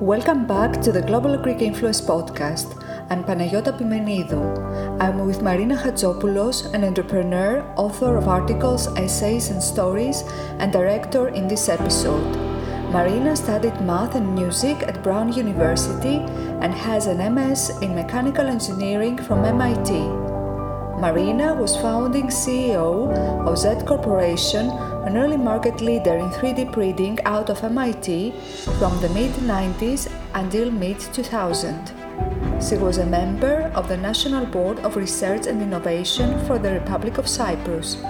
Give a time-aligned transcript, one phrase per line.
[0.00, 2.84] Welcome back to the Global Greek Influence podcast.
[3.08, 5.00] I'm Panayota Pimenidou.
[5.00, 10.22] I'm with Marina Hatsopoulos, an entrepreneur, author of articles, essays, and stories,
[10.58, 12.36] and director in this episode.
[12.92, 16.18] Marina studied math and music at Brown University
[16.60, 20.25] and has an MS in mechanical engineering from MIT.
[20.98, 23.12] Marina was founding CEO
[23.46, 24.70] of Z Corporation
[25.04, 28.32] an early market leader in 3D printing out of MIT
[28.78, 31.92] from the mid 90s until mid 2000.
[32.66, 37.18] She was a member of the National Board of Research and Innovation for the Republic
[37.18, 38.02] of Cyprus,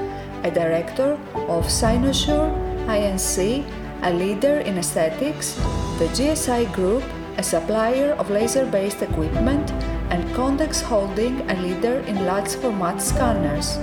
[0.45, 2.55] a director of Cynosure
[2.87, 3.67] INC,
[4.03, 5.55] a leader in aesthetics,
[5.99, 7.03] the GSI Group,
[7.37, 9.73] a supplier of laser based equipment,
[10.11, 13.79] and Contex Holding, a leader in large format scanners.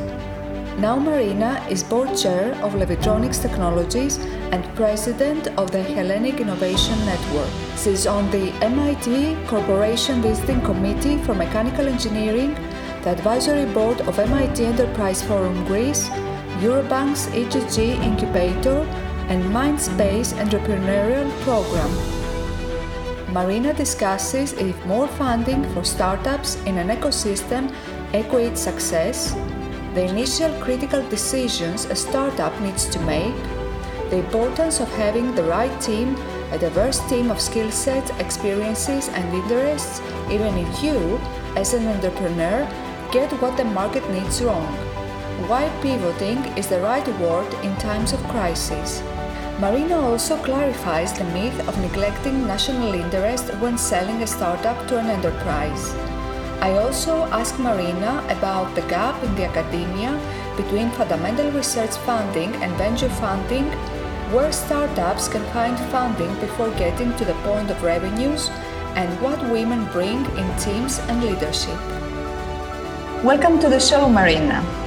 [0.80, 4.18] Now Marina is board chair of Levitronix Technologies
[4.52, 7.50] and president of the Hellenic Innovation Network.
[7.78, 12.56] She is on the MIT Corporation Visiting Committee for Mechanical Engineering,
[13.04, 16.10] the advisory board of MIT Enterprise Forum Greece,
[16.60, 18.80] Eurobank's EGG Incubator,
[19.30, 22.23] and Mindspace Entrepreneurial Program.
[23.34, 27.68] Marina discusses if more funding for startups in an ecosystem
[28.12, 29.34] equates success,
[29.96, 33.34] the initial critical decisions a startup needs to make,
[34.12, 36.16] the importance of having the right team,
[36.52, 41.18] a diverse team of skill sets, experiences, and interests, even if you,
[41.56, 42.70] as an entrepreneur,
[43.12, 44.68] get what the market needs wrong.
[45.50, 49.02] Why pivoting is the right word in times of crisis.
[49.60, 55.06] Marina also clarifies the myth of neglecting national interest when selling a startup to an
[55.06, 55.94] enterprise.
[56.60, 60.20] I also asked Marina about the gap in the academia
[60.58, 63.66] between fundamental research funding and venture funding,
[64.34, 68.50] where startups can find funding before getting to the point of revenues,
[68.96, 71.78] and what women bring in teams and leadership.
[73.24, 74.83] Welcome to the show, Marina.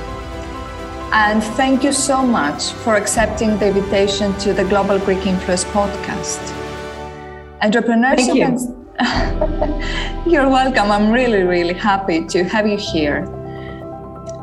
[1.12, 6.40] And thank you so much for accepting the invitation to the Global Greek Influence podcast.
[7.62, 8.76] Entrepreneurship Thank you.
[10.32, 10.90] You're welcome.
[10.90, 13.24] I'm really, really happy to have you here.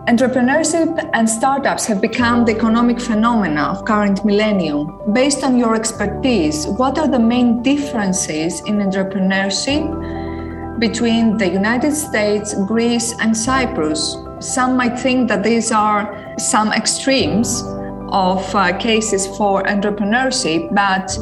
[0.08, 5.14] Entrepreneurship and startups have become the economic phenomena of current millennium.
[5.14, 12.56] Based on your expertise, what are the main differences in entrepreneurship between the United States,
[12.68, 14.16] Greece, and Cyprus?
[14.44, 17.64] Some might think that these are some extremes
[18.10, 21.16] of uh, cases for entrepreneurship, but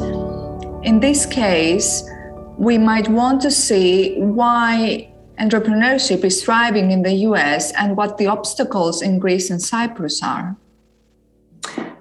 [0.84, 2.02] in this case,
[2.58, 8.26] we might want to see why entrepreneurship is thriving in the US and what the
[8.26, 10.56] obstacles in Greece and Cyprus are.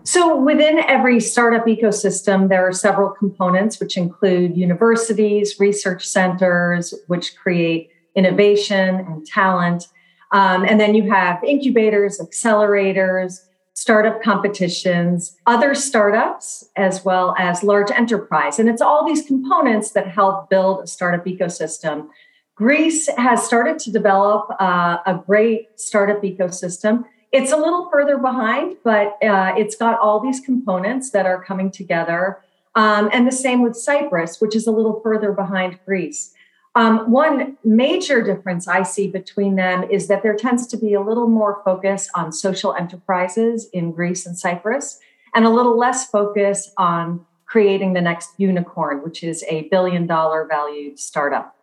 [0.01, 7.37] So, within every startup ecosystem, there are several components, which include universities, research centers, which
[7.37, 9.85] create innovation and talent.
[10.31, 13.41] Um, and then you have incubators, accelerators,
[13.73, 18.59] startup competitions, other startups, as well as large enterprise.
[18.59, 22.07] And it's all these components that help build a startup ecosystem.
[22.55, 27.05] Greece has started to develop uh, a great startup ecosystem.
[27.31, 31.71] It's a little further behind, but uh, it's got all these components that are coming
[31.71, 32.41] together.
[32.75, 36.33] Um, and the same with Cyprus, which is a little further behind Greece.
[36.75, 41.01] Um, one major difference I see between them is that there tends to be a
[41.01, 44.99] little more focus on social enterprises in Greece and Cyprus,
[45.35, 50.47] and a little less focus on creating the next unicorn, which is a billion dollar
[50.49, 51.57] valued startup.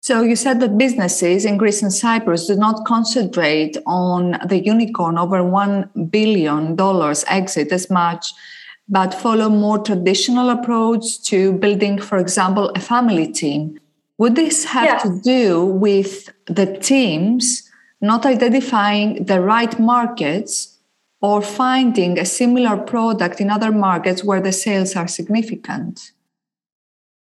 [0.00, 5.18] So, you said that businesses in Greece and Cyprus do not concentrate on the unicorn
[5.18, 6.76] over $1 billion
[7.26, 8.32] exit as much,
[8.88, 13.78] but follow more traditional approach to building, for example, a family team
[14.18, 15.02] would this have yes.
[15.02, 17.68] to do with the teams
[18.00, 20.78] not identifying the right markets
[21.20, 26.12] or finding a similar product in other markets where the sales are significant?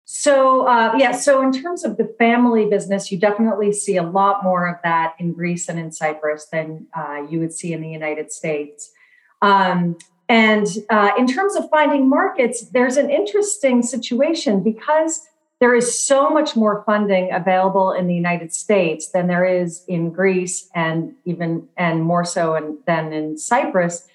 [0.07, 4.45] So, uh, yeah, so in terms of the family business, you definitely see a lot
[4.45, 7.89] more of that in Greece and in Cyprus than uh, you would see in the
[7.89, 8.93] United States.
[9.41, 9.97] Um,
[10.29, 15.23] and uh, in terms of finding markets, there's an interesting situation because
[15.65, 20.11] there is so much more funding available in the United States than there is in
[20.11, 24.07] Greece and even and more so in, than in Cyprus.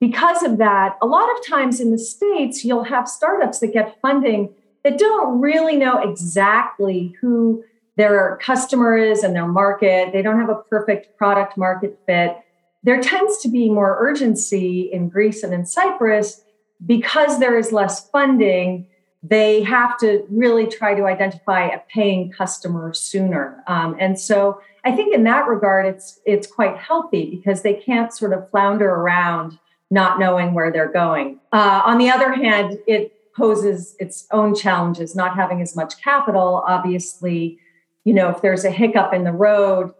[0.00, 3.96] Because of that, a lot of times in the States, you'll have startups that get
[4.02, 4.52] funding
[4.82, 7.62] that don't really know exactly who
[7.96, 10.12] their customer is and their market.
[10.12, 12.38] They don't have a perfect product market fit.
[12.82, 16.42] There tends to be more urgency in Greece and in Cyprus
[16.84, 18.88] because there is less funding
[19.22, 23.64] they have to really try to identify a paying customer sooner.
[23.66, 28.12] Um, and so I think in that regard, it's it's quite healthy because they can't
[28.12, 29.58] sort of flounder around
[29.90, 31.40] not knowing where they're going.
[31.52, 36.62] Uh, on the other hand, it poses its own challenges, not having as much capital.
[36.66, 37.58] Obviously,
[38.04, 39.92] you know, if there's a hiccup in the road,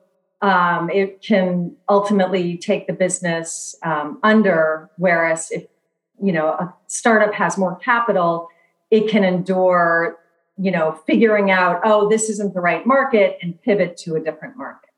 [0.43, 4.91] um, it can ultimately take the business um, under.
[4.97, 5.65] Whereas if
[6.23, 8.49] you know a startup has more capital,
[8.91, 10.19] it can endure
[10.57, 14.57] you know figuring out oh this isn't the right market and pivot to a different
[14.57, 14.91] market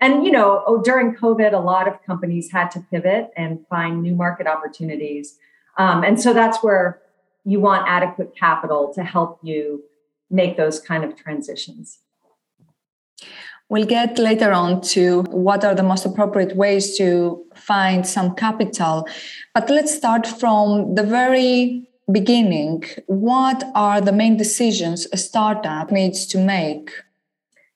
[0.00, 4.02] and you know oh, during covid a lot of companies had to pivot and find
[4.02, 5.38] new market opportunities
[5.78, 7.00] um, and so that's where
[7.44, 9.82] you want adequate capital to help you
[10.30, 11.98] make those kind of transitions
[13.68, 19.08] We'll get later on to what are the most appropriate ways to find some capital.
[19.54, 26.26] But let's start from the very beginning, what are the main decisions a startup needs
[26.26, 26.90] to make?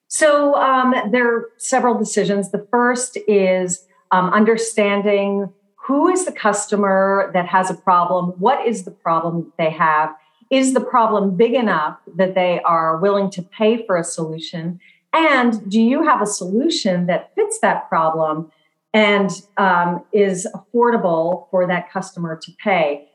[0.08, 2.50] So um, there are several decisions.
[2.50, 8.84] The first is um, understanding who is the customer that has a problem, what is
[8.84, 10.14] the problem they have,
[10.50, 14.80] is the problem big enough that they are willing to pay for a solution,
[15.12, 18.50] and do you have a solution that fits that problem
[18.92, 23.08] and um, is affordable for that customer to pay?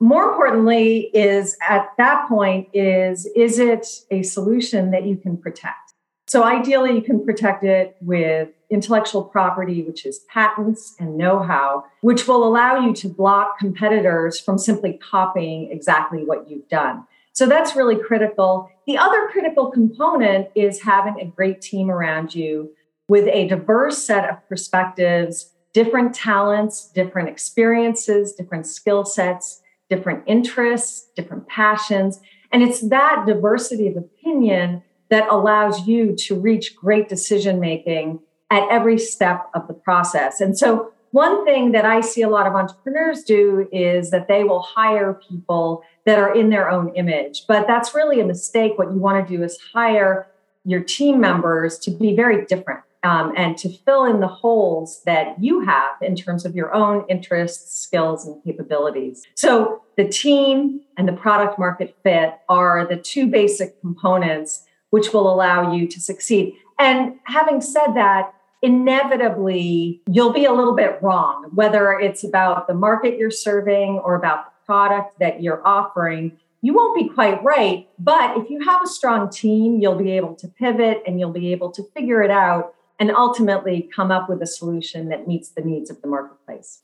[0.00, 5.94] More importantly is at that point is is it a solution that you can protect?
[6.28, 12.28] So ideally you can protect it with intellectual property which is patents and know-how which
[12.28, 17.04] will allow you to block competitors from simply copying exactly what you've done.
[17.32, 18.68] So that's really critical.
[18.86, 22.70] The other critical component is having a great team around you
[23.08, 31.08] with a diverse set of perspectives different talents different experiences different skill sets different interests,
[31.16, 32.20] different passions.
[32.52, 38.20] And it's that diversity of opinion that allows you to reach great decision making
[38.50, 40.40] at every step of the process.
[40.40, 44.44] And so, one thing that I see a lot of entrepreneurs do is that they
[44.44, 47.46] will hire people that are in their own image.
[47.48, 48.76] But that's really a mistake.
[48.76, 50.26] What you want to do is hire
[50.66, 55.42] your team members to be very different um, and to fill in the holes that
[55.42, 59.24] you have in terms of your own interests, skills, and capabilities.
[59.34, 65.32] So, the team and the product market fit are the two basic components which will
[65.32, 66.54] allow you to succeed.
[66.78, 72.74] And having said that, inevitably you'll be a little bit wrong, whether it's about the
[72.74, 76.38] market you're serving or about the product that you're offering.
[76.60, 77.88] You won't be quite right.
[77.98, 81.52] But if you have a strong team, you'll be able to pivot and you'll be
[81.52, 85.60] able to figure it out and ultimately come up with a solution that meets the
[85.60, 86.82] needs of the marketplace.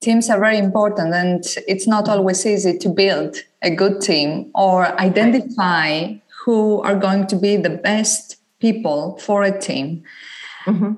[0.00, 4.98] Teams are very important, and it's not always easy to build a good team or
[4.98, 6.14] identify
[6.44, 10.02] who are going to be the best people for a team.
[10.64, 10.92] Mm-hmm.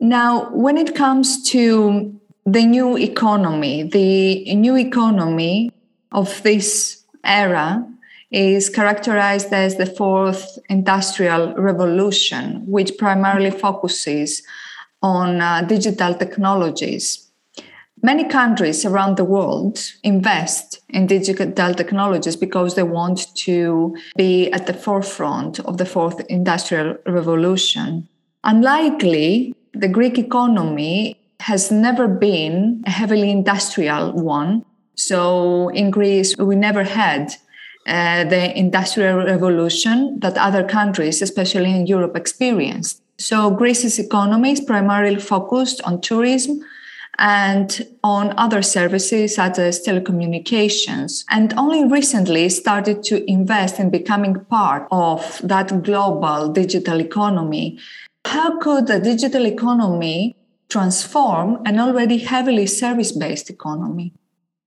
[0.00, 5.72] Now, when it comes to the new economy, the new economy
[6.12, 7.84] of this era
[8.30, 14.42] is characterized as the fourth industrial revolution, which primarily focuses
[15.02, 17.30] on uh, digital technologies.
[18.02, 24.66] Many countries around the world invest in digital technologies because they want to be at
[24.66, 28.06] the forefront of the fourth industrial revolution.
[28.42, 34.64] Unlikely, the Greek economy has never been a heavily industrial one.
[34.96, 37.34] So in Greece, we never had
[37.86, 43.02] uh, the industrial revolution that other countries, especially in Europe, experienced.
[43.18, 46.64] So Greece's economy is primarily focused on tourism
[47.18, 54.44] and on other services such as telecommunications, and only recently started to invest in becoming
[54.46, 57.78] part of that global digital economy.
[58.24, 60.34] How could the digital economy
[60.68, 64.12] transform an already heavily service based economy?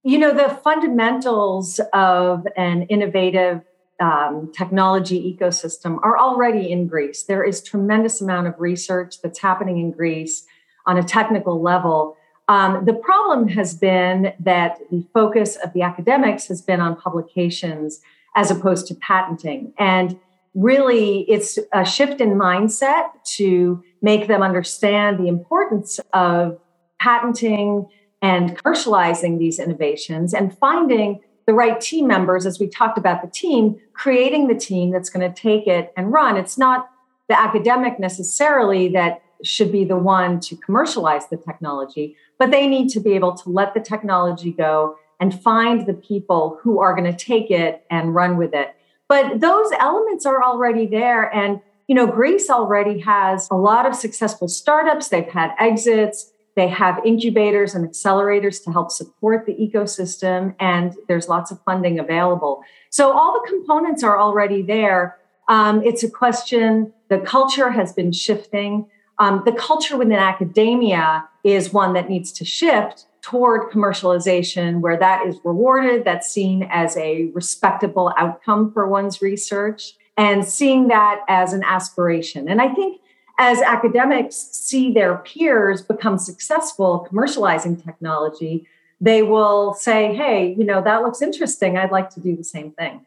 [0.08, 3.62] You know, the fundamentals of an innovative
[4.00, 7.24] um, technology ecosystem are already in Greece.
[7.24, 10.46] There is tremendous amount of research that's happening in Greece
[10.86, 12.16] on a technical level.
[12.48, 18.00] Um, the problem has been that the focus of the academics has been on publications
[18.34, 19.74] as opposed to patenting.
[19.78, 20.18] And
[20.54, 26.62] really, it's a shift in mindset to make them understand the importance of
[26.98, 27.90] patenting
[28.22, 33.30] and commercializing these innovations and finding the right team members, as we talked about the
[33.30, 36.36] team, creating the team that's going to take it and run.
[36.36, 36.90] It's not
[37.30, 42.90] the academic necessarily that should be the one to commercialize the technology, but they need
[42.90, 47.12] to be able to let the technology go, and find the people who are going
[47.12, 48.76] to take it and run with it.
[49.08, 51.34] But those elements are already there.
[51.34, 55.08] And, you know, Greece already has a lot of successful startups.
[55.08, 56.34] They've had exits.
[56.58, 62.00] They have incubators and accelerators to help support the ecosystem, and there's lots of funding
[62.00, 62.64] available.
[62.90, 65.20] So all the components are already there.
[65.48, 68.88] Um, it's a question, the culture has been shifting.
[69.20, 75.28] Um, the culture within academia is one that needs to shift toward commercialization, where that
[75.28, 81.54] is rewarded, that's seen as a respectable outcome for one's research, and seeing that as
[81.54, 82.50] an aspiration.
[82.50, 83.00] And I think
[83.38, 88.68] as academics see their peers become successful commercializing technology,
[89.00, 91.78] they will say, hey, you know, that looks interesting.
[91.78, 93.06] I'd like to do the same thing.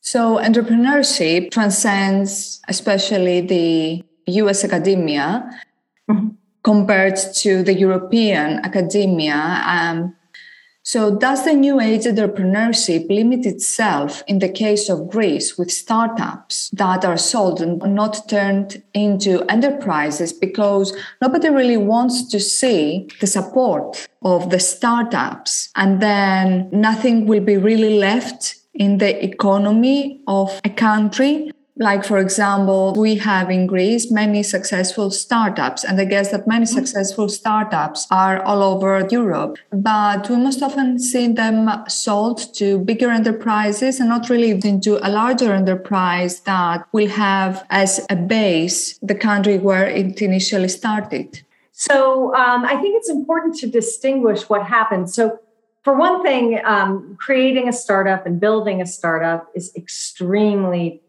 [0.00, 5.48] So, entrepreneurship transcends especially the US academia
[6.10, 6.28] mm-hmm.
[6.64, 9.62] compared to the European academia.
[9.64, 10.16] Um,
[10.84, 16.70] so, does the new age entrepreneurship limit itself in the case of Greece with startups
[16.70, 23.28] that are sold and not turned into enterprises because nobody really wants to see the
[23.28, 30.60] support of the startups and then nothing will be really left in the economy of
[30.64, 36.30] a country like for example we have in greece many successful startups and i guess
[36.30, 36.78] that many mm-hmm.
[36.78, 39.58] successful startups are all over europe.
[39.72, 45.10] But we most often see them sold to bigger enterprises and not really into a
[45.10, 51.42] larger enterprise that will have as a base the country where it initially started.
[51.72, 55.38] So um, i think it's important to distinguish what happens so
[55.82, 61.02] for one thing, um, creating a startup and building a startup is extremely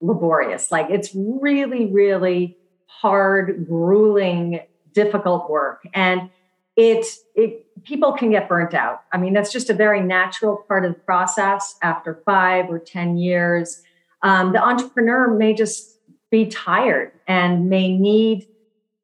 [0.00, 0.70] laborious.
[0.70, 4.60] Like it's really, really hard, grueling,
[4.92, 5.86] difficult work.
[5.92, 6.30] And
[6.76, 9.02] it, it people can get burnt out.
[9.12, 13.16] I mean, that's just a very natural part of the process after five or 10
[13.16, 13.82] years.
[14.22, 15.98] Um, the entrepreneur may just
[16.30, 18.48] be tired and may need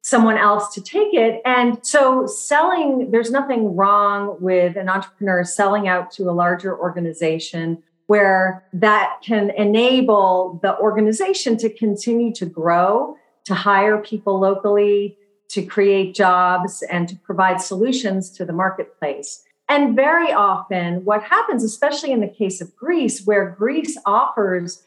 [0.01, 1.41] someone else to take it.
[1.45, 7.83] And so selling, there's nothing wrong with an entrepreneur selling out to a larger organization
[8.11, 13.15] where that can enable the organization to continue to grow,
[13.45, 19.45] to hire people locally, to create jobs, and to provide solutions to the marketplace.
[19.69, 24.83] And very often, what happens, especially in the case of Greece, where Greece offers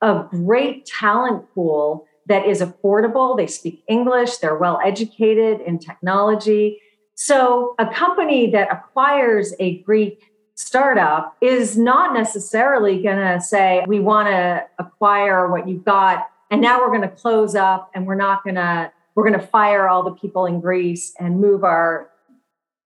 [0.00, 6.80] a great talent pool that is affordable, they speak English, they're well educated in technology.
[7.14, 14.00] So, a company that acquires a Greek startup is not necessarily going to say, we
[14.00, 18.14] want to acquire what you've got, and now we're going to close up and we're
[18.14, 22.08] not going to, we're going to fire all the people in Greece and move our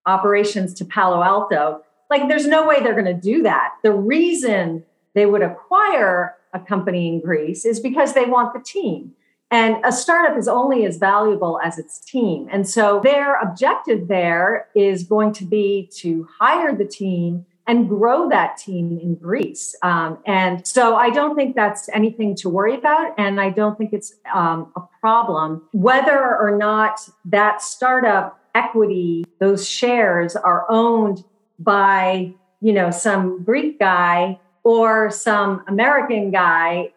[0.07, 1.83] operations to Palo Alto.
[2.11, 3.75] Like, there's no way they're going to do that.
[3.83, 4.85] The reason
[5.15, 9.13] they would acquire a company in Greece is because they want the team.
[9.53, 12.49] And a startup is only as valuable as its team.
[12.51, 18.29] And so their objective there is going to be to hire the team and grow
[18.29, 19.77] that team in Greece.
[19.83, 23.15] Um, and so I don't think that's anything to worry about.
[23.17, 25.63] And I don't think it's um, a problem.
[25.71, 31.23] Whether or not that startup equity, those shares are owned
[31.61, 36.93] by, you know, some Greek guy or some American guy,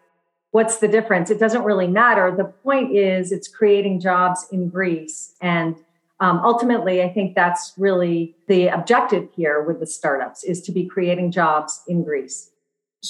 [0.50, 1.30] what's the difference?
[1.30, 2.34] It doesn't really matter.
[2.36, 5.36] The point is it's creating jobs in Greece.
[5.40, 5.76] And
[6.20, 10.86] um, ultimately, I think that's really the objective here with the startups is to be
[10.86, 12.52] creating jobs in Greece.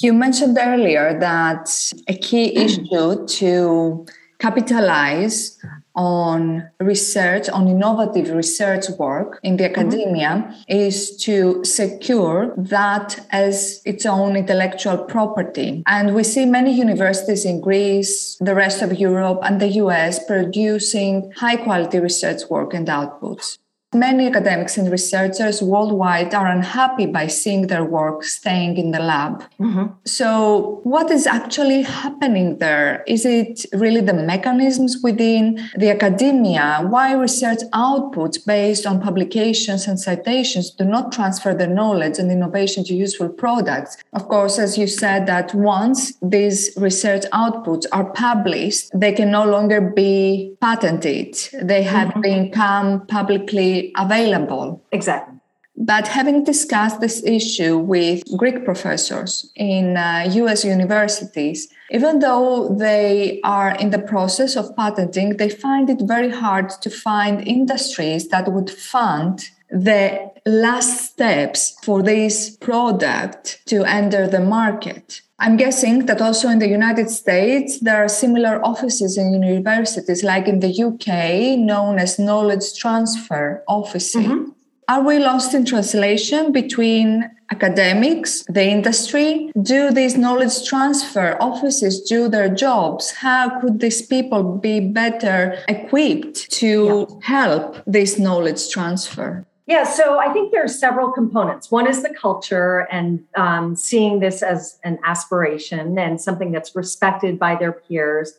[0.00, 1.70] You mentioned earlier that
[2.08, 4.06] a key issue to
[4.40, 5.60] capitalize
[5.94, 9.80] on research, on innovative research work in the mm-hmm.
[9.80, 10.62] academia mm-hmm.
[10.68, 15.82] is to secure that as its own intellectual property.
[15.86, 21.32] And we see many universities in Greece, the rest of Europe, and the US producing
[21.36, 23.58] high quality research work and outputs.
[23.94, 29.44] Many academics and researchers worldwide are unhappy by seeing their work staying in the lab.
[29.60, 29.86] Mm-hmm.
[30.04, 33.04] So, what is actually happening there?
[33.06, 36.84] Is it really the mechanisms within the academia?
[36.88, 42.82] Why research outputs based on publications and citations do not transfer the knowledge and innovation
[42.84, 43.96] to useful products?
[44.12, 49.44] Of course, as you said, that once these research outputs are published, they can no
[49.44, 51.36] longer be patented.
[51.62, 52.20] They have mm-hmm.
[52.20, 54.82] become publicly available.
[54.92, 55.34] Exactly.
[55.76, 63.40] But having discussed this issue with Greek professors in uh, US universities, even though they
[63.42, 68.52] are in the process of patenting, they find it very hard to find industries that
[68.52, 75.22] would fund the last steps for this product to enter the market?
[75.38, 80.46] I'm guessing that also in the United States, there are similar offices in universities, like
[80.46, 84.24] in the UK, known as knowledge transfer offices.
[84.24, 84.50] Mm-hmm.
[84.86, 89.50] Are we lost in translation between academics, the industry?
[89.60, 93.10] Do these knowledge transfer offices do their jobs?
[93.10, 97.16] How could these people be better equipped to yeah.
[97.22, 99.46] help this knowledge transfer?
[99.66, 101.70] Yeah, so I think there are several components.
[101.70, 107.38] One is the culture and um, seeing this as an aspiration and something that's respected
[107.38, 108.34] by their peers.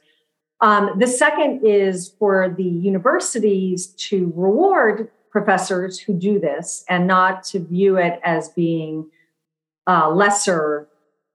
[0.62, 7.44] Um, the second is for the universities to reward professors who do this and not
[7.44, 9.10] to view it as being
[9.88, 10.88] uh, lesser.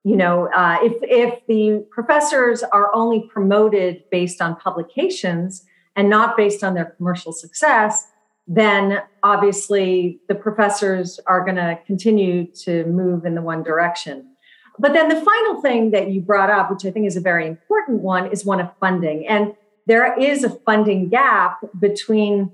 [0.04, 5.66] You know, uh, if if the professors are only promoted based on publications
[5.96, 8.06] and not based on their commercial success,
[8.46, 14.26] then obviously the professors are going to continue to move in the one direction.
[14.78, 17.46] But then the final thing that you brought up, which I think is a very
[17.46, 19.26] important one, is one of funding.
[19.26, 19.54] And
[19.86, 22.50] there is a funding gap between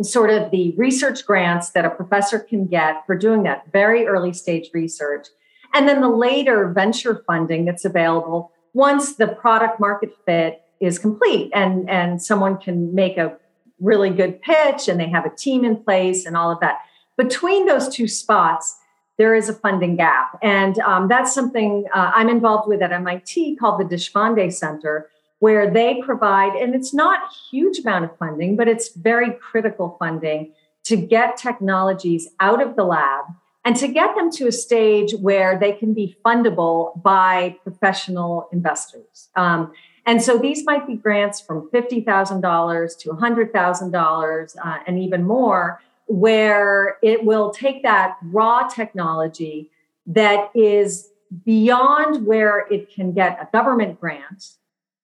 [0.00, 4.32] sort of the research grants that a professor can get for doing that very early
[4.32, 5.28] stage research,
[5.74, 11.50] and then the later venture funding that's available once the product market fit is complete
[11.54, 13.36] and, and someone can make a
[13.80, 16.80] really good pitch and they have a team in place and all of that.
[17.16, 18.78] Between those two spots,
[19.18, 20.38] there is a funding gap.
[20.42, 25.70] And um, that's something uh, I'm involved with at MIT called the Deshpande Center, where
[25.70, 30.52] they provide, and it's not a huge amount of funding, but it's very critical funding
[30.84, 33.24] to get technologies out of the lab
[33.64, 39.28] and to get them to a stage where they can be fundable by professional investors.
[39.36, 39.72] Um,
[40.06, 46.98] and so these might be grants from $50,000 to $100,000 uh, and even more, where
[47.02, 49.70] it will take that raw technology
[50.06, 51.10] that is
[51.44, 54.56] beyond where it can get a government grant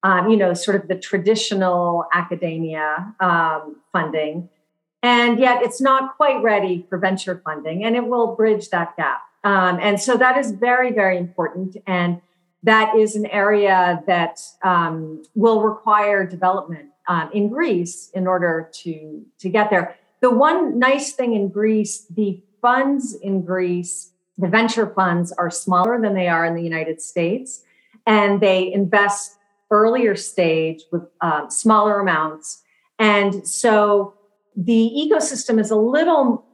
[0.03, 4.49] um, you know, sort of the traditional academia um, funding.
[5.03, 9.23] And yet it's not quite ready for venture funding, and it will bridge that gap.
[9.45, 11.77] Um, and so that is very, very important.
[11.87, 12.21] And
[12.63, 19.25] that is an area that um, will require development um, in Greece in order to,
[19.39, 19.97] to get there.
[20.21, 26.01] The one nice thing in Greece, the funds in Greece, the venture funds are smaller
[26.01, 27.63] than they are in the United States,
[28.07, 29.37] and they invest
[29.71, 32.63] earlier stage with uh, smaller amounts.
[32.99, 34.15] And so
[34.57, 36.45] the ecosystem is a little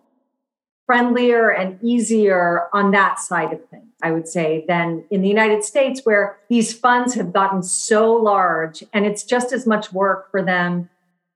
[0.87, 5.65] friendlier and easier on that side of things, I would say, than in the United
[5.65, 10.43] States, where these funds have gotten so large and it's just as much work for
[10.43, 10.91] them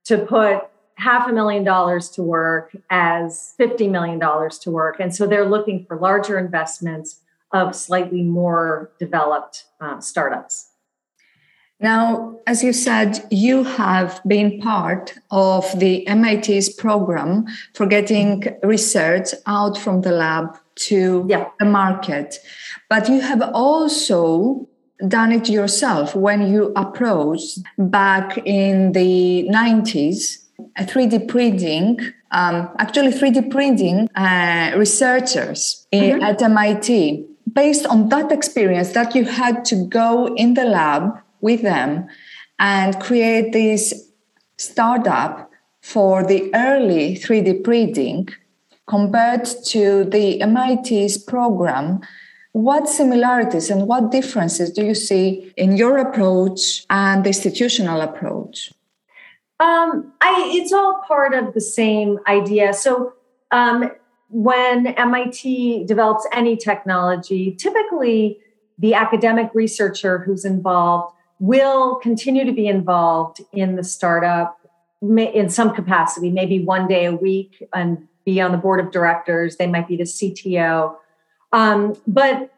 [0.05, 4.99] to put half a million dollars to work as $50 million to work.
[4.99, 10.67] And so they're looking for larger investments of slightly more developed uh, startups.
[11.79, 19.29] Now, as you said, you have been part of the MIT's program for getting research
[19.47, 21.47] out from the lab to yeah.
[21.59, 22.39] the market.
[22.89, 24.67] But you have also
[25.07, 31.99] done it yourself when you approached back in the 90s a 3D printing,
[32.31, 36.21] um, actually 3D printing uh, researchers mm-hmm.
[36.21, 37.25] at MIT.
[37.53, 42.07] Based on that experience that you had to go in the lab with them
[42.59, 44.09] and create this
[44.57, 45.49] startup
[45.81, 48.29] for the early 3D printing
[48.89, 52.01] compared to the MIT's program.
[52.53, 58.73] What similarities and what differences do you see in your approach and the institutional approach?
[59.59, 62.73] Um, I, it's all part of the same idea.
[62.73, 63.13] So,
[63.51, 63.91] um,
[64.31, 68.39] when MIT develops any technology, typically
[68.77, 74.59] the academic researcher who's involved will continue to be involved in the startup
[75.01, 79.57] in some capacity, maybe one day a week and be on the board of directors.
[79.57, 80.95] They might be the CTO.
[81.51, 82.51] Um, but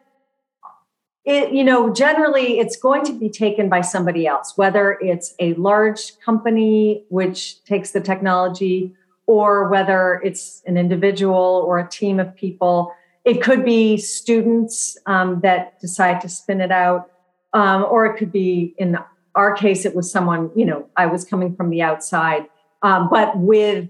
[1.24, 5.54] it, you know, generally it's going to be taken by somebody else, whether it's a
[5.54, 8.92] large company which takes the technology
[9.26, 12.92] or whether it's an individual or a team of people.
[13.24, 17.08] It could be students um, that decide to spin it out
[17.52, 18.98] um, or it could be in
[19.34, 22.46] our case it was someone you know i was coming from the outside
[22.82, 23.88] um, but with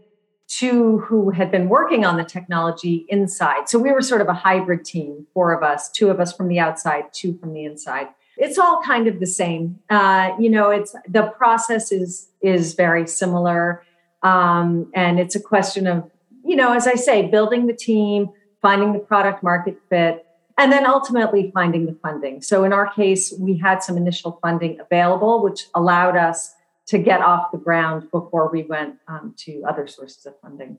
[0.59, 3.69] two who had been working on the technology inside.
[3.69, 6.49] So we were sort of a hybrid team four of us two of us from
[6.49, 8.09] the outside two from the inside.
[8.37, 9.79] It's all kind of the same.
[9.89, 13.83] Uh, you know it's the process is is very similar.
[14.23, 16.11] Um, and it's a question of
[16.45, 20.27] you know, as I say, building the team, finding the product market fit,
[20.59, 22.43] and then ultimately finding the funding.
[22.43, 26.55] So in our case, we had some initial funding available, which allowed us
[26.87, 30.79] to get off the ground before we went um, to other sources of funding.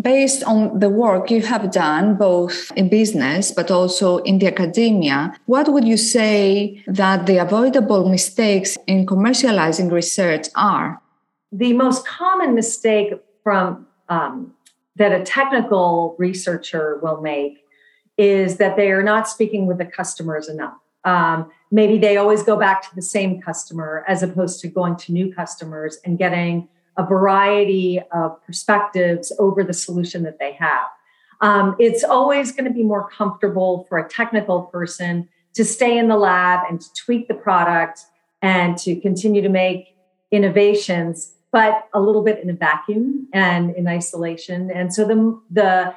[0.00, 5.32] Based on the work you have done, both in business but also in the academia,
[5.46, 11.00] what would you say that the avoidable mistakes in commercializing research are?
[11.52, 13.12] The most common mistake
[13.44, 14.54] from um,
[14.96, 17.64] that a technical researcher will make
[18.16, 20.74] is that they are not speaking with the customers enough.
[21.04, 25.12] Um, maybe they always go back to the same customer as opposed to going to
[25.12, 30.86] new customers and getting a variety of perspectives over the solution that they have.
[31.40, 36.08] Um, it's always going to be more comfortable for a technical person to stay in
[36.08, 38.00] the lab and to tweak the product
[38.40, 39.96] and to continue to make
[40.30, 44.70] innovations, but a little bit in a vacuum and in isolation.
[44.70, 45.94] And so the, the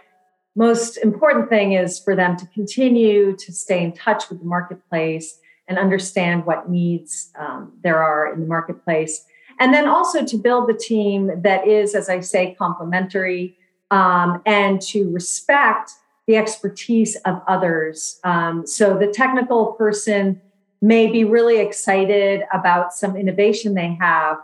[0.57, 5.39] most important thing is for them to continue to stay in touch with the marketplace
[5.67, 9.25] and understand what needs um, there are in the marketplace
[9.59, 13.57] and then also to build the team that is, as I say, complementary
[13.89, 15.91] um, and to respect
[16.27, 18.19] the expertise of others.
[18.23, 20.41] Um, so the technical person
[20.81, 24.37] may be really excited about some innovation they have,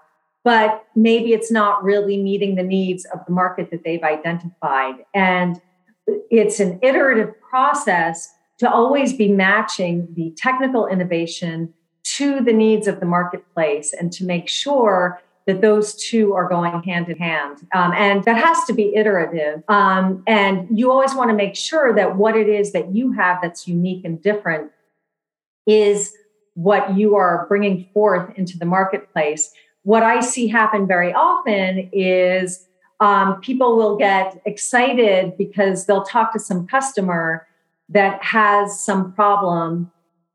[0.44, 4.96] but maybe it's not really meeting the needs of the market that they've identified.
[5.14, 5.62] And
[6.08, 13.00] it's an iterative process to always be matching the technical innovation to the needs of
[13.00, 17.68] the marketplace and to make sure that those two are going hand in hand.
[17.74, 19.64] Um, and that has to be iterative.
[19.68, 23.40] Um, and you always want to make sure that what it is that you have
[23.42, 24.72] that's unique and different
[25.66, 26.14] is
[26.54, 29.52] what you are bringing forth into the marketplace.
[29.84, 32.66] What I see happen very often is
[33.00, 37.48] um, people will get excited because they'll talk to some customer
[37.90, 39.92] that has some problem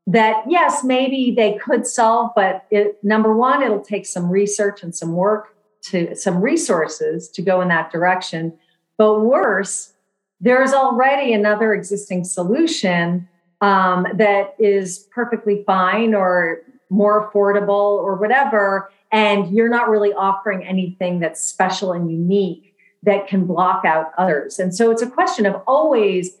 [0.07, 4.95] that yes maybe they could solve but it, number one it'll take some research and
[4.95, 8.53] some work to some resources to go in that direction.
[8.97, 9.93] But worse
[10.41, 13.27] there's already another existing solution
[13.59, 20.63] um, that is perfectly fine or more affordable or whatever and you're not really offering
[20.63, 25.45] anything that's special and unique that can block out others and so it's a question
[25.45, 26.39] of always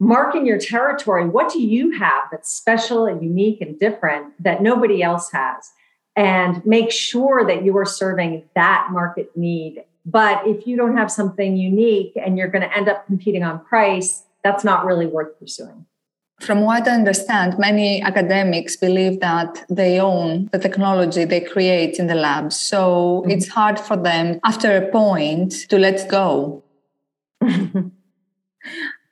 [0.00, 1.28] marking your territory.
[1.28, 5.70] What do you have that's special and unique and different that nobody else has?
[6.16, 9.84] And make sure that you are serving that market need.
[10.04, 13.64] But if you don't have something unique and you're going to end up competing on
[13.64, 15.86] price, that's not really worth pursuing.
[16.40, 22.06] From what I understand, many academics believe that they own the technology they create in
[22.06, 22.52] the lab.
[22.52, 23.30] So mm-hmm.
[23.30, 26.64] it's hard for them after a point to let go.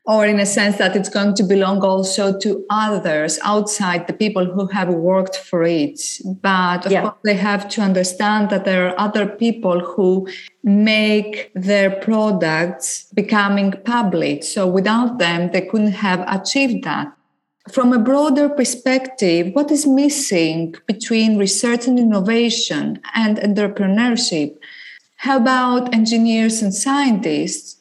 [0.08, 4.46] or in a sense that it's going to belong also to others outside the people
[4.46, 6.00] who have worked for it.
[6.40, 7.02] But of yeah.
[7.02, 10.26] course, they have to understand that there are other people who
[10.64, 14.44] make their products becoming public.
[14.44, 17.12] So without them, they couldn't have achieved that.
[17.72, 24.56] From a broader perspective, what is missing between research and innovation and entrepreneurship?
[25.16, 27.78] How about engineers and scientists?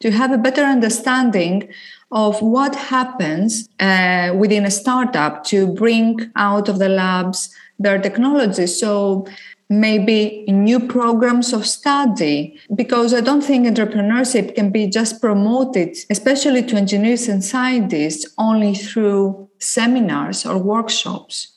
[0.00, 1.68] to have a better understanding
[2.12, 8.66] of what happens uh, within a startup to bring out of the labs their technology.
[8.66, 9.26] So
[9.68, 16.62] maybe new programs of study because i don't think entrepreneurship can be just promoted especially
[16.62, 21.56] to engineers and scientists only through seminars or workshops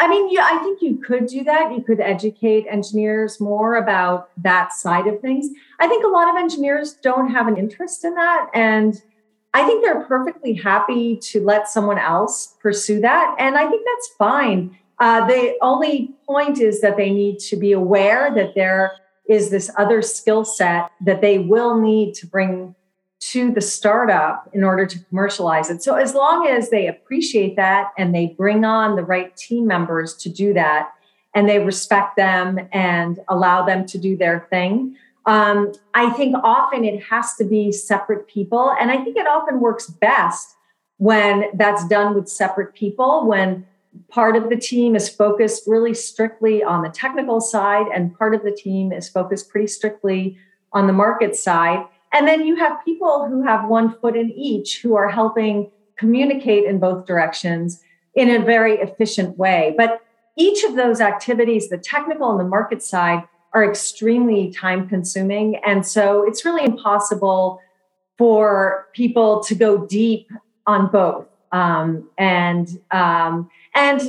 [0.00, 1.72] I mean, yeah, I think you could do that.
[1.72, 5.48] You could educate engineers more about that side of things.
[5.80, 8.48] I think a lot of engineers don't have an interest in that.
[8.54, 9.02] And
[9.54, 13.34] I think they're perfectly happy to let someone else pursue that.
[13.40, 14.78] And I think that's fine.
[15.00, 18.92] Uh, the only point is that they need to be aware that there
[19.28, 22.74] is this other skill set that they will need to bring
[23.20, 25.82] to the startup in order to commercialize it.
[25.82, 30.14] So, as long as they appreciate that and they bring on the right team members
[30.18, 30.90] to do that,
[31.34, 36.84] and they respect them and allow them to do their thing, um, I think often
[36.84, 38.74] it has to be separate people.
[38.80, 40.56] And I think it often works best
[40.96, 43.66] when that's done with separate people, when
[44.10, 48.42] part of the team is focused really strictly on the technical side, and part of
[48.42, 50.38] the team is focused pretty strictly
[50.72, 54.80] on the market side and then you have people who have one foot in each
[54.82, 57.82] who are helping communicate in both directions
[58.14, 59.74] in a very efficient way.
[59.76, 60.00] But
[60.36, 65.56] each of those activities, the technical and the market side, are extremely time consuming.
[65.66, 67.60] And so it's really impossible
[68.16, 70.30] for people to go deep
[70.66, 71.26] on both.
[71.52, 74.00] Um, and um, and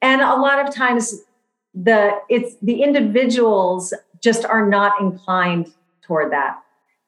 [0.00, 1.22] and a lot of times
[1.74, 5.72] the it's the individuals just are not inclined
[6.02, 6.58] toward that.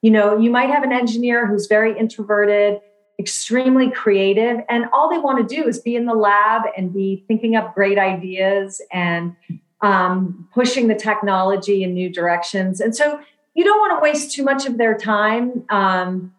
[0.01, 2.79] You know, you might have an engineer who's very introverted,
[3.19, 7.23] extremely creative, and all they want to do is be in the lab and be
[7.27, 9.35] thinking up great ideas and
[9.81, 12.79] um, pushing the technology in new directions.
[12.79, 13.19] And so
[13.53, 16.33] you don't want to waste too much of their time um,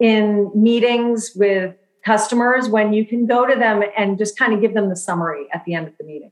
[0.00, 4.74] in meetings with customers when you can go to them and just kind of give
[4.74, 6.30] them the summary at the end of the meeting.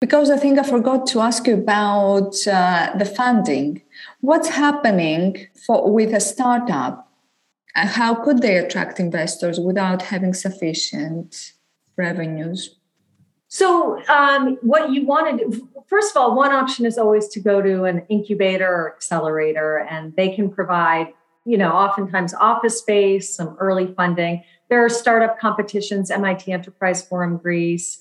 [0.00, 3.82] Because I think I forgot to ask you about uh, the funding.
[4.20, 7.08] What's happening for, with a startup?
[7.74, 11.52] How could they attract investors without having sufficient
[11.96, 12.76] revenues?
[13.48, 17.40] So, um, what you want to do, first of all, one option is always to
[17.40, 21.08] go to an incubator or accelerator, and they can provide,
[21.44, 24.42] you know, oftentimes office space, some early funding.
[24.72, 27.98] There are startup competitions, MIT Enterprise Forum Greece.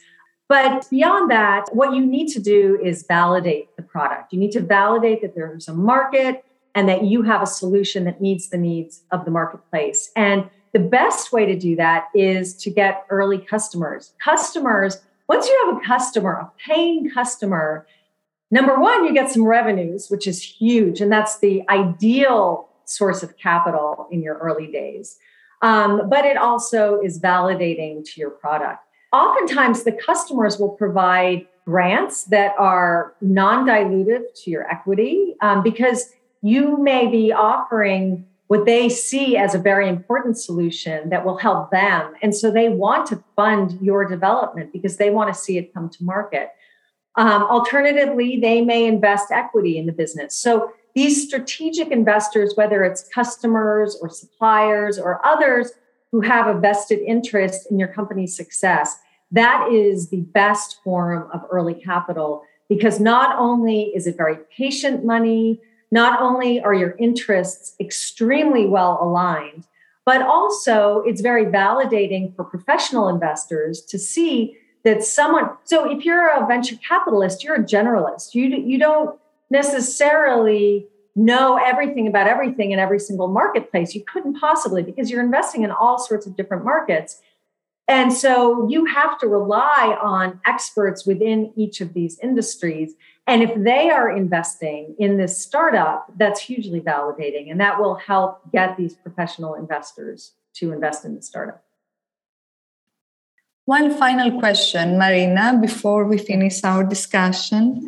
[0.48, 4.32] But beyond that, what you need to do is validate the product.
[4.32, 8.22] You need to validate that there's a market and that you have a solution that
[8.22, 10.12] meets the needs of the marketplace.
[10.16, 14.14] And the best way to do that is to get early customers.
[14.24, 17.86] Customers once you have a customer, a paying customer,
[18.50, 21.02] number one, you get some revenues, which is huge.
[21.02, 25.18] And that's the ideal source of capital in your early days.
[25.62, 28.84] Um, but it also is validating to your product.
[29.14, 36.14] Oftentimes, the customers will provide grants that are non dilutive to your equity um, because
[36.42, 41.72] you may be offering what they see as a very important solution that will help
[41.72, 42.14] them.
[42.22, 45.90] And so they want to fund your development because they want to see it come
[45.90, 46.50] to market.
[47.16, 50.36] Um, alternatively, they may invest equity in the business.
[50.36, 55.72] So these strategic investors, whether it's customers or suppliers or others
[56.12, 58.98] who have a vested interest in your company's success,
[59.32, 65.06] that is the best form of early capital because not only is it very patient
[65.06, 65.60] money,
[65.92, 69.68] not only are your interests extremely well aligned,
[70.06, 76.28] but also it's very validating for professional investors to see that someone so if you're
[76.28, 78.34] a venture capitalist you're a generalist.
[78.34, 79.20] You you don't
[79.52, 85.64] necessarily know everything about everything in every single marketplace you couldn't possibly because you're investing
[85.64, 87.22] in all sorts of different markets
[87.88, 92.96] and so you have to rely on experts within each of these industries
[93.28, 97.52] and if they are investing in this startup, that's hugely validating.
[97.52, 101.64] And that will help get these professional investors to invest in the startup.
[103.66, 107.88] One final question, Marina, before we finish our discussion.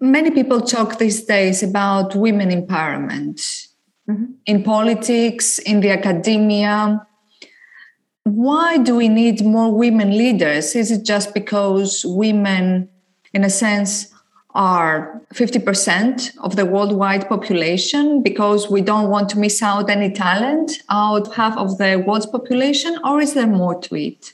[0.00, 3.68] Many people talk these days about women empowerment
[4.08, 4.32] mm-hmm.
[4.46, 7.06] in politics, in the academia.
[8.24, 10.74] Why do we need more women leaders?
[10.74, 12.88] Is it just because women,
[13.34, 14.12] in a sense,
[14.54, 20.72] are 50% of the worldwide population because we don't want to miss out any talent
[20.88, 24.32] out half of the world's population or is there more to it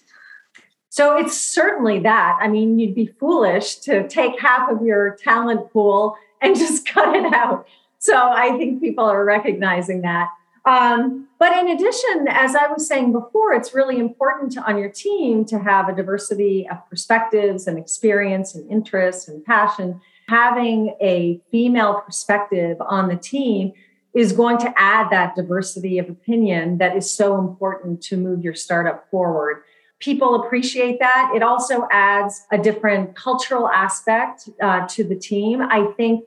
[0.96, 5.70] so it's certainly that i mean you'd be foolish to take half of your talent
[5.72, 7.66] pool and just cut it out
[7.98, 10.28] so i think people are recognizing that
[10.66, 14.88] um, but in addition, as I was saying before, it's really important to, on your
[14.88, 20.00] team to have a diversity of perspectives and experience and interests and passion.
[20.28, 23.74] Having a female perspective on the team
[24.12, 28.54] is going to add that diversity of opinion that is so important to move your
[28.54, 29.62] startup forward.
[29.98, 31.32] People appreciate that.
[31.34, 35.62] It also adds a different cultural aspect uh, to the team.
[35.62, 36.24] I think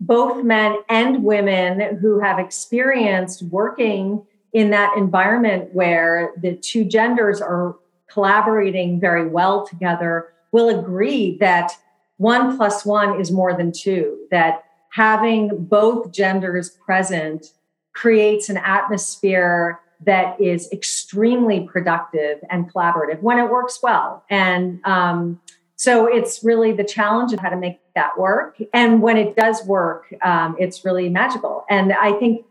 [0.00, 7.40] both men and women who have experienced working in that environment where the two genders
[7.40, 7.76] are
[8.10, 11.72] collaborating very well together will agree that
[12.16, 17.52] one plus one is more than two, that having both genders present
[17.92, 24.24] creates an atmosphere that is extremely productive and collaborative when it works well.
[24.28, 25.40] And um,
[25.76, 28.60] so it's really the challenge of how to make that work.
[28.72, 31.64] And when it does work, um, it's really magical.
[31.68, 32.44] And I think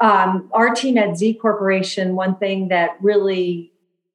[0.00, 3.72] um, our team at Z Corporation, one thing that really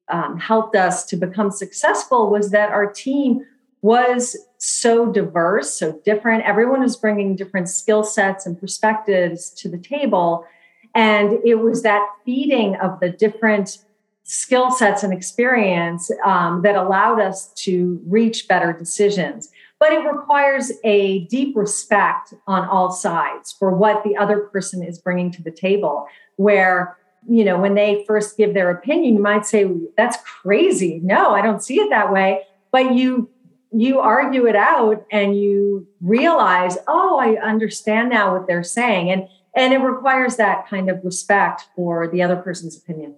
[0.08, 3.46] um, helped us to become successful was that our team
[3.82, 6.44] was so diverse, so different.
[6.44, 10.46] Everyone was bringing different skill sets and perspectives to the table.
[10.94, 13.78] And it was that feeding of the different
[14.22, 19.50] skill sets and experience um, that allowed us to reach better decisions.
[19.78, 24.98] But it requires a deep respect on all sides for what the other person is
[24.98, 26.96] bringing to the table, where
[27.28, 31.00] you know, when they first give their opinion, you might say, that's crazy.
[31.02, 32.42] No, I don't see it that way.
[32.70, 33.30] But you
[33.72, 39.10] you argue it out and you realize, oh, I understand now what they're saying.
[39.10, 43.14] And and it requires that kind of respect for the other person's opinion.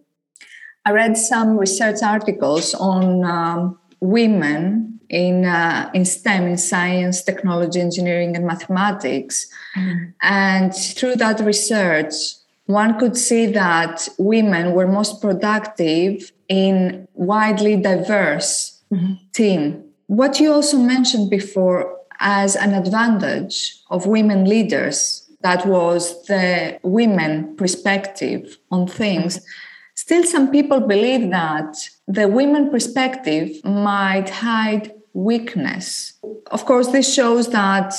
[0.85, 7.81] I read some research articles on um, women in uh, in STEM, in science, technology,
[7.81, 9.47] engineering, and mathematics,
[9.77, 10.11] mm-hmm.
[10.23, 12.13] and through that research,
[12.67, 19.15] one could see that women were most productive in widely diverse mm-hmm.
[19.33, 19.85] team.
[20.07, 27.57] What you also mentioned before as an advantage of women leaders, that was the women
[27.57, 29.39] perspective on things.
[29.39, 29.47] Mm-hmm.
[29.95, 31.75] Still, some people believe that
[32.07, 36.13] the women perspective might hide weakness.
[36.51, 37.95] Of course, this shows that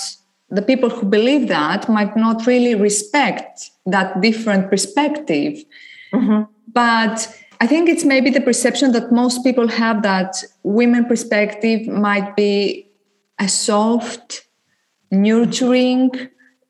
[0.50, 5.64] the people who believe that might not really respect that different perspective.
[6.14, 6.44] Mm-hmm.
[6.72, 7.28] But
[7.60, 12.88] I think it's maybe the perception that most people have that women perspective might be
[13.40, 14.48] a soft,
[15.12, 16.12] nurturing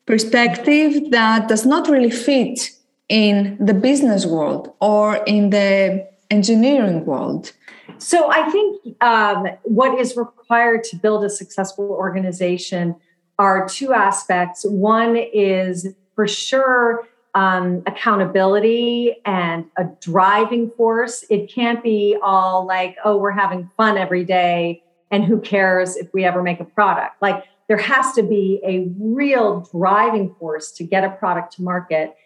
[0.08, 2.70] perspective that does not really fit
[3.10, 7.52] in the business world or in the engineering world.
[7.98, 12.96] So I think um, what is required to build a successful organization
[13.38, 14.64] are two aspects.
[14.64, 21.22] One is for sure um, accountability and a driving force.
[21.28, 26.12] It can't be all like, oh, we're having fun every day and who cares if
[26.14, 27.20] we ever make a product.
[27.20, 32.16] Like there has to be a real driving force to get a product to market.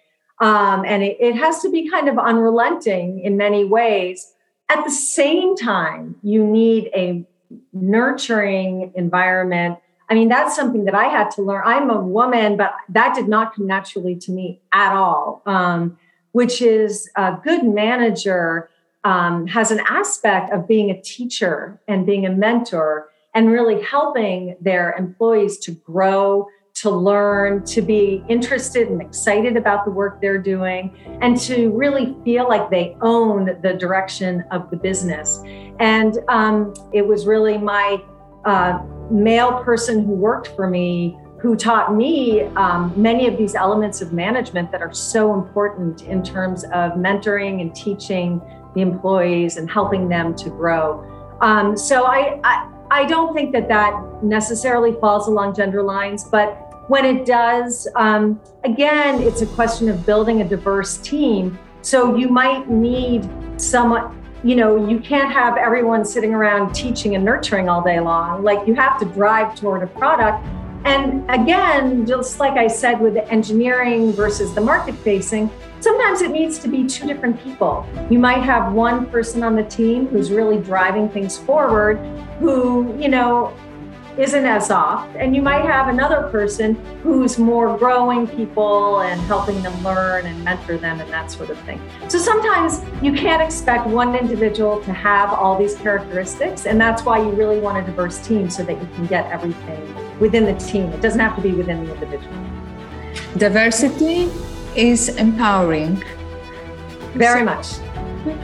[0.41, 4.33] Um, and it, it has to be kind of unrelenting in many ways.
[4.69, 7.27] At the same time, you need a
[7.73, 9.79] nurturing environment
[10.13, 11.63] I mean, that's something that I had to learn.
[11.65, 15.41] I'm a woman, but that did not come naturally to me at all.
[15.47, 15.97] Um,
[16.33, 18.69] which is a good manager
[19.05, 24.57] um, has an aspect of being a teacher and being a mentor and really helping
[24.61, 30.39] their employees to grow, to learn, to be interested and excited about the work they're
[30.39, 35.43] doing, and to really feel like they own the direction of the business.
[35.79, 38.03] And um, it was really my
[38.45, 44.01] uh, male person who worked for me who taught me um, many of these elements
[44.01, 48.41] of management that are so important in terms of mentoring and teaching
[48.77, 51.05] the employees and helping them to grow.
[51.41, 56.91] Um, so I, I, I don't think that that necessarily falls along gender lines, but
[56.91, 61.59] when it does, um, again, it's a question of building a diverse team.
[61.81, 63.27] So you might need
[63.57, 68.43] someone you know, you can't have everyone sitting around teaching and nurturing all day long.
[68.43, 70.45] Like you have to drive toward a product.
[70.85, 75.49] And again, just like I said with the engineering versus the market facing,
[75.83, 77.87] sometimes it needs to be two different people.
[78.09, 81.99] You might have one person on the team who's really driving things forward,
[82.39, 83.53] who, you know,
[84.17, 85.17] isn't as soft.
[85.17, 90.45] And you might have another person who's more growing people and helping them learn and
[90.45, 91.81] mentor them and that sort of thing.
[92.09, 96.67] So sometimes you can't expect one individual to have all these characteristics.
[96.67, 100.21] And that's why you really want a diverse team so that you can get everything
[100.21, 100.93] within the team.
[100.93, 102.37] It doesn't have to be within the individual.
[103.39, 104.31] Diversity
[104.77, 106.03] is empowering.
[107.15, 107.67] Very so much.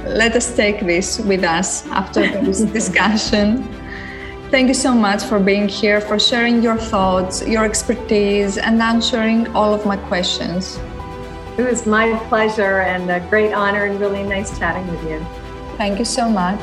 [0.04, 3.62] Let us take this with us after this discussion.
[4.50, 9.46] Thank you so much for being here, for sharing your thoughts, your expertise, and answering
[9.54, 10.78] all of my questions.
[11.58, 15.24] It was my pleasure and a great honor, and really nice chatting with you.
[15.76, 16.60] Thank you so much.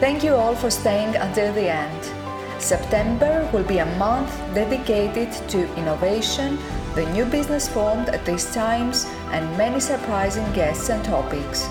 [0.00, 2.02] Thank you all for staying until the end.
[2.58, 6.58] September will be a month dedicated to innovation,
[6.94, 11.68] the new business formed at these times, and many surprising guests and topics.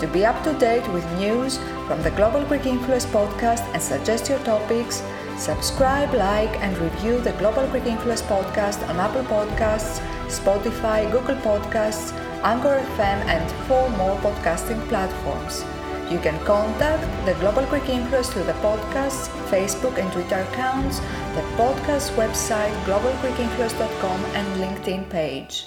[0.00, 4.28] To be up to date with news from the Global Greek Influence podcast and suggest
[4.28, 5.02] your topics,
[5.38, 12.12] subscribe, like, and review the Global Greek Influence podcast on Apple Podcasts, Spotify, Google Podcasts,
[12.42, 15.64] Anchor FM, and four more podcasting platforms.
[16.14, 21.00] You can contact the Global Greek Influence through the podcast, Facebook and Twitter accounts,
[21.34, 25.66] the podcast website globalgreekinfluence.com and LinkedIn page.